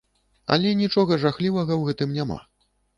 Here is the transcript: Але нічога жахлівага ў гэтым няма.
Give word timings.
Але 0.55 0.69
нічога 0.81 1.19
жахлівага 1.27 1.73
ў 1.79 1.95
гэтым 1.95 2.09
няма. 2.21 2.45